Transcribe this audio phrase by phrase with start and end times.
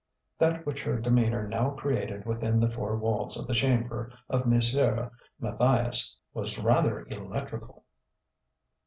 [0.39, 5.11] That which her demeanour now created within the four walls of the chamber of Monsieur
[5.39, 7.83] Matthias was rather electrical.